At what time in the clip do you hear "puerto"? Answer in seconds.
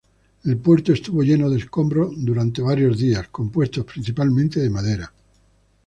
0.57-0.93